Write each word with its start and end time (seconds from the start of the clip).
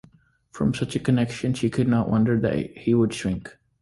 From 0.51 0.73
such 0.73 0.95
a 0.95 0.99
connection 0.99 1.53
she 1.53 1.69
could 1.69 1.87
not 1.87 2.09
wonder 2.09 2.39
that 2.39 2.75
he 2.75 2.95
would 2.95 3.13
shrink. 3.13 3.55